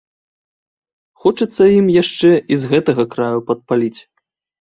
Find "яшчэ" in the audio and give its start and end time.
2.01-2.31